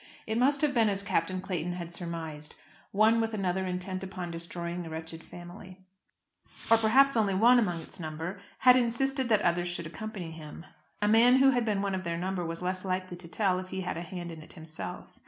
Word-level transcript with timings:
It 0.25 0.39
must 0.39 0.61
have 0.61 0.73
been 0.73 0.89
as 0.89 1.03
Captain 1.03 1.41
Clayton 1.41 1.73
had 1.73 1.91
surmised; 1.91 2.55
one 2.91 3.21
with 3.21 3.35
another 3.35 3.67
intent 3.67 4.03
upon 4.03 4.31
destroying 4.31 4.81
that 4.81 4.89
wretched 4.89 5.23
family, 5.23 5.77
or 6.71 6.77
perhaps 6.77 7.15
only 7.15 7.35
one 7.35 7.59
among 7.59 7.81
its 7.81 7.99
number, 7.99 8.39
had 8.61 8.75
insisted 8.75 9.29
that 9.29 9.43
others 9.43 9.67
should 9.67 9.85
accompany 9.85 10.31
him. 10.31 10.65
A 11.03 11.07
man 11.07 11.35
who 11.35 11.51
had 11.51 11.65
been 11.65 11.83
one 11.83 11.93
of 11.93 12.03
their 12.03 12.17
number 12.17 12.43
was 12.43 12.63
less 12.63 12.83
likely 12.83 13.15
to 13.17 13.27
tell 13.27 13.59
if 13.59 13.69
he 13.69 13.81
had 13.81 13.95
a 13.95 14.01
hand 14.01 14.31
in 14.31 14.41
it 14.41 14.53
himself. 14.53 15.19